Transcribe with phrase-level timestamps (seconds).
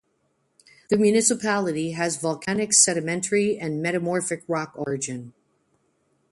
[0.89, 5.33] The municipality has volcanic sedimentary and metamorphic rock origin.